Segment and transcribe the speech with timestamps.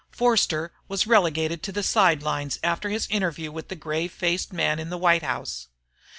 [0.11, 4.89] Forster was relegated to the sidelines after his interview with the grave faced man in
[4.89, 5.67] the White House.